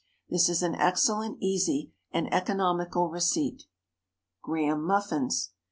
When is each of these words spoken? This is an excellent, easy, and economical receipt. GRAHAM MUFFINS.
This 0.31 0.49
is 0.49 0.63
an 0.63 0.73
excellent, 0.73 1.37
easy, 1.41 1.91
and 2.11 2.27
economical 2.33 3.09
receipt. 3.09 3.65
GRAHAM 4.41 4.83
MUFFINS. 4.83 5.51